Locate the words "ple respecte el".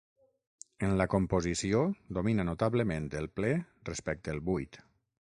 3.41-4.41